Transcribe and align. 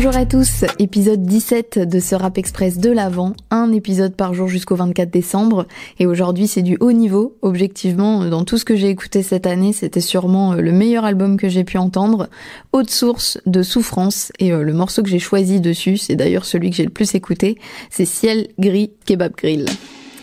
Bonjour 0.00 0.16
à 0.16 0.26
tous, 0.26 0.64
épisode 0.78 1.24
17 1.24 1.80
de 1.80 1.98
ce 1.98 2.14
Rap 2.14 2.38
Express 2.38 2.78
de 2.78 2.88
l'Avent, 2.88 3.32
un 3.50 3.72
épisode 3.72 4.14
par 4.14 4.32
jour 4.32 4.46
jusqu'au 4.46 4.76
24 4.76 5.10
décembre, 5.10 5.66
et 5.98 6.06
aujourd'hui 6.06 6.46
c'est 6.46 6.62
du 6.62 6.76
haut 6.78 6.92
niveau, 6.92 7.36
objectivement, 7.42 8.24
dans 8.24 8.44
tout 8.44 8.58
ce 8.58 8.64
que 8.64 8.76
j'ai 8.76 8.90
écouté 8.90 9.24
cette 9.24 9.44
année, 9.44 9.72
c'était 9.72 10.00
sûrement 10.00 10.52
euh, 10.52 10.60
le 10.60 10.70
meilleur 10.70 11.04
album 11.04 11.36
que 11.36 11.48
j'ai 11.48 11.64
pu 11.64 11.78
entendre, 11.78 12.28
Haute 12.72 12.90
Source 12.90 13.40
de 13.44 13.64
Souffrance, 13.64 14.30
et 14.38 14.52
euh, 14.52 14.62
le 14.62 14.72
morceau 14.72 15.02
que 15.02 15.08
j'ai 15.08 15.18
choisi 15.18 15.60
dessus, 15.60 15.96
c'est 15.96 16.14
d'ailleurs 16.14 16.44
celui 16.44 16.70
que 16.70 16.76
j'ai 16.76 16.84
le 16.84 16.90
plus 16.90 17.16
écouté, 17.16 17.58
c'est 17.90 18.04
Ciel 18.04 18.46
Gris 18.56 18.92
Kebab 19.04 19.32
Grill. 19.36 19.66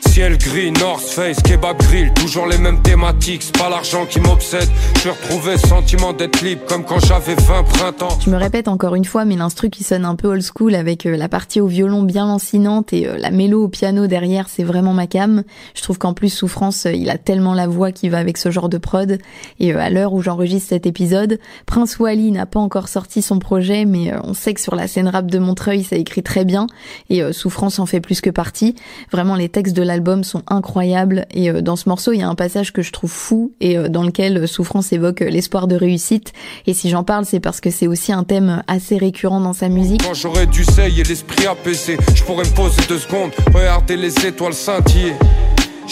Ciel 0.00 0.38
gris, 0.38 0.72
North 0.72 1.02
Face, 1.02 1.40
kebab 1.42 1.76
grill, 1.78 2.12
toujours 2.14 2.46
les 2.46 2.58
mêmes 2.58 2.82
thématiques, 2.82 3.42
c'est 3.42 3.56
pas 3.56 3.68
l'argent 3.68 4.06
qui 4.06 4.20
m'obsède. 4.20 4.68
Je 4.96 5.10
sentiment 5.56 6.12
d'être 6.12 6.42
libre 6.42 6.62
comme 6.66 6.84
quand 6.84 6.98
j'avais 7.00 7.34
20 7.34 7.62
printemps. 7.64 8.18
Je 8.20 8.30
me 8.30 8.36
répète 8.36 8.68
encore 8.68 8.94
une 8.94 9.04
fois, 9.04 9.24
mais 9.24 9.36
l'instru 9.36 9.70
qui 9.70 9.84
sonne 9.84 10.04
un 10.04 10.16
peu 10.16 10.28
old 10.28 10.42
school 10.42 10.74
avec 10.74 11.06
euh, 11.06 11.16
la 11.16 11.28
partie 11.28 11.60
au 11.60 11.66
violon 11.66 12.02
bien 12.02 12.26
lancinante 12.26 12.92
et 12.92 13.06
euh, 13.06 13.16
la 13.18 13.30
mélo 13.30 13.64
au 13.64 13.68
piano 13.68 14.06
derrière, 14.06 14.48
c'est 14.48 14.64
vraiment 14.64 14.92
ma 14.92 15.06
cam. 15.06 15.42
Je 15.74 15.82
trouve 15.82 15.98
qu'en 15.98 16.14
plus 16.14 16.30
Souffrance, 16.30 16.86
euh, 16.86 16.92
il 16.92 17.10
a 17.10 17.18
tellement 17.18 17.54
la 17.54 17.66
voix 17.66 17.92
qui 17.92 18.08
va 18.08 18.18
avec 18.18 18.38
ce 18.38 18.50
genre 18.50 18.68
de 18.68 18.78
prod. 18.78 19.18
Et 19.60 19.72
à 19.72 19.90
l'heure 19.90 20.12
où 20.12 20.22
j'enregistre 20.22 20.68
cet 20.70 20.86
épisode, 20.86 21.38
Prince 21.66 21.98
Wally 21.98 22.30
n'a 22.30 22.46
pas 22.46 22.60
encore 22.60 22.88
sorti 22.88 23.22
son 23.22 23.38
projet, 23.38 23.84
mais 23.84 24.12
on 24.24 24.34
sait 24.34 24.54
que 24.54 24.60
sur 24.60 24.74
la 24.74 24.88
scène 24.88 25.08
rap 25.08 25.26
de 25.26 25.38
Montreuil, 25.38 25.84
ça 25.84 25.96
écrit 25.96 26.22
très 26.22 26.44
bien 26.44 26.66
et 27.10 27.32
Souffrance 27.32 27.78
en 27.78 27.86
fait 27.86 28.00
plus 28.00 28.20
que 28.20 28.30
partie. 28.30 28.74
Vraiment, 29.12 29.34
les 29.34 29.48
textes 29.48 29.76
de 29.76 29.82
l'album 29.88 30.24
sont 30.24 30.42
incroyables 30.46 31.26
et 31.32 31.50
dans 31.62 31.76
ce 31.76 31.88
morceau, 31.88 32.12
il 32.12 32.20
y 32.20 32.22
a 32.22 32.28
un 32.28 32.34
passage 32.34 32.72
que 32.72 32.82
je 32.82 32.92
trouve 32.92 33.10
fou 33.10 33.52
et 33.60 33.76
dans 33.88 34.02
lequel 34.02 34.46
Souffrance 34.46 34.92
évoque 34.92 35.20
l'espoir 35.20 35.66
de 35.66 35.76
réussite. 35.76 36.32
Et 36.66 36.74
si 36.74 36.90
j'en 36.90 37.04
parle, 37.04 37.24
c'est 37.24 37.40
parce 37.40 37.60
que 37.60 37.70
c'est 37.70 37.86
aussi 37.86 38.12
un 38.12 38.24
thème 38.24 38.62
assez 38.66 38.96
récurrent 38.96 39.40
dans 39.40 39.52
sa 39.52 39.68
musique. 39.68 40.02
Quand 40.04 40.14
j'aurais 40.14 40.46
dû 40.46 40.64
et 40.78 41.02
l'esprit 41.02 41.46
apaisé, 41.46 41.96
je 42.14 42.22
pourrais 42.22 42.44
me 42.44 42.54
poser 42.54 42.82
deux 42.88 42.98
secondes, 42.98 43.32
regarder 43.52 43.96
les 43.96 44.14
étoiles. 44.26 44.52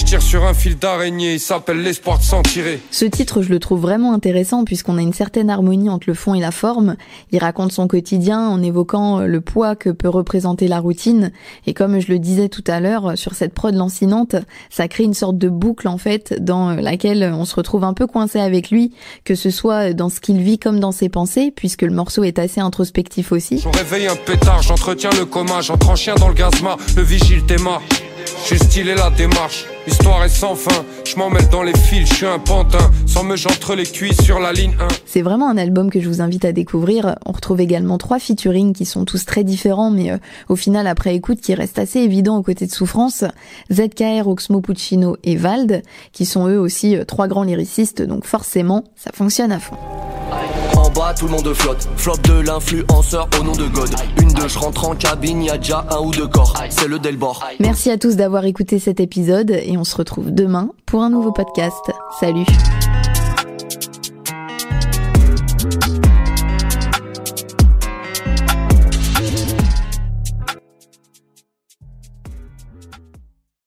Tire 0.06 0.22
sur 0.22 0.44
un 0.44 0.54
fil 0.54 0.78
d'araignée, 0.78 1.34
il 1.34 1.40
s'appelle 1.40 1.82
l'espoir 1.82 2.20
de 2.20 2.22
s'en 2.22 2.40
tirer. 2.42 2.78
Ce 2.92 3.04
titre, 3.04 3.42
je 3.42 3.50
le 3.50 3.58
trouve 3.58 3.80
vraiment 3.80 4.12
intéressant 4.12 4.62
puisqu'on 4.62 4.98
a 4.98 5.02
une 5.02 5.12
certaine 5.12 5.50
harmonie 5.50 5.90
entre 5.90 6.04
le 6.06 6.14
fond 6.14 6.32
et 6.32 6.38
la 6.38 6.52
forme. 6.52 6.94
Il 7.32 7.40
raconte 7.40 7.72
son 7.72 7.88
quotidien 7.88 8.38
en 8.38 8.62
évoquant 8.62 9.22
le 9.22 9.40
poids 9.40 9.74
que 9.74 9.90
peut 9.90 10.08
représenter 10.08 10.68
la 10.68 10.78
routine. 10.78 11.32
Et 11.66 11.74
comme 11.74 11.98
je 11.98 12.12
le 12.12 12.20
disais 12.20 12.48
tout 12.48 12.62
à 12.68 12.78
l'heure, 12.78 13.18
sur 13.18 13.34
cette 13.34 13.52
prod 13.52 13.74
lancinante, 13.74 14.36
ça 14.70 14.86
crée 14.86 15.02
une 15.02 15.12
sorte 15.12 15.38
de 15.38 15.48
boucle 15.48 15.88
en 15.88 15.98
fait 15.98 16.40
dans 16.40 16.76
laquelle 16.76 17.32
on 17.36 17.44
se 17.44 17.56
retrouve 17.56 17.82
un 17.82 17.92
peu 17.92 18.06
coincé 18.06 18.38
avec 18.38 18.70
lui, 18.70 18.92
que 19.24 19.34
ce 19.34 19.50
soit 19.50 19.92
dans 19.92 20.08
ce 20.08 20.20
qu'il 20.20 20.40
vit 20.40 20.60
comme 20.60 20.78
dans 20.78 20.92
ses 20.92 21.08
pensées, 21.08 21.50
puisque 21.50 21.82
le 21.82 21.92
morceau 21.92 22.22
est 22.22 22.38
assez 22.38 22.60
introspectif 22.60 23.32
aussi. 23.32 23.58
Je 23.58 23.68
réveille 23.68 24.06
un 24.06 24.14
pétard, 24.14 24.62
j'entretiens 24.62 25.10
le 25.18 25.24
coma, 25.24 25.62
j'entre 25.62 25.90
en 25.90 25.96
chien 25.96 26.14
dans 26.14 26.28
le 26.28 26.34
gazma, 26.34 26.76
le 26.96 27.02
vigile 27.02 27.44
t'aima. 27.44 27.80
J'ai 28.48 28.58
stylé 28.58 28.94
la 28.94 29.10
démarche, 29.10 29.66
l'histoire 29.88 30.22
est 30.22 30.28
sans 30.28 30.54
fin. 30.54 30.84
Je 31.04 31.50
dans 31.50 31.64
les 31.64 31.76
fils, 31.76 32.08
je 32.14 32.26
un 32.26 32.38
pantin. 32.38 32.92
Sans 33.04 33.24
me 33.24 33.34
les 33.74 33.84
cuisses 33.84 34.22
sur 34.22 34.38
la 34.38 34.52
ligne 34.52 34.76
1. 34.78 34.86
C'est 35.04 35.22
vraiment 35.22 35.48
un 35.48 35.56
album 35.56 35.90
que 35.90 36.00
je 36.00 36.08
vous 36.08 36.20
invite 36.20 36.44
à 36.44 36.52
découvrir. 36.52 37.16
On 37.26 37.32
retrouve 37.32 37.60
également 37.60 37.98
trois 37.98 38.20
featuring 38.20 38.72
qui 38.72 38.84
sont 38.84 39.04
tous 39.04 39.24
très 39.24 39.42
différents, 39.42 39.90
mais 39.90 40.12
euh, 40.12 40.18
au 40.48 40.54
final, 40.54 40.86
après 40.86 41.16
écoute, 41.16 41.40
qui 41.40 41.54
restent 41.54 41.80
assez 41.80 41.98
évidents 41.98 42.36
aux 42.36 42.42
côtés 42.42 42.66
de 42.66 42.72
Souffrance. 42.72 43.24
ZKR, 43.72 44.28
Oxmo 44.28 44.60
Puccino 44.60 45.16
et 45.24 45.34
Vald, 45.34 45.82
qui 46.12 46.24
sont 46.24 46.46
eux 46.46 46.60
aussi 46.60 46.96
euh, 46.96 47.04
trois 47.04 47.26
grands 47.26 47.42
lyricistes, 47.42 48.02
donc 48.02 48.26
forcément, 48.26 48.84
ça 48.94 49.10
fonctionne 49.12 49.50
à 49.50 49.58
fond 49.58 49.76
tout 51.14 51.26
le 51.26 51.32
monde 51.32 51.52
flotte. 51.52 51.88
Flop 51.96 52.16
de 52.24 52.40
l'influenceur 52.40 53.28
au 53.38 53.44
nom 53.44 53.52
de 53.52 53.66
God. 53.66 53.90
Une 54.20 54.32
de 54.32 54.48
je 54.48 54.58
rentre 54.58 54.88
en 54.88 54.94
cabine, 54.94 55.42
y 55.42 55.50
a 55.50 55.58
déjà 55.58 55.84
un 55.90 56.00
ou 56.00 56.10
deux 56.10 56.26
corps. 56.26 56.54
C'est 56.70 56.88
le 56.88 56.98
delbor. 56.98 57.44
Merci 57.60 57.90
à 57.90 57.98
tous 57.98 58.16
d'avoir 58.16 58.44
écouté 58.44 58.78
cet 58.78 59.00
épisode 59.00 59.50
et 59.50 59.76
on 59.76 59.84
se 59.84 59.96
retrouve 59.96 60.30
demain 60.30 60.70
pour 60.86 61.02
un 61.02 61.10
nouveau 61.10 61.32
podcast. 61.32 61.92
Salut. 62.18 62.46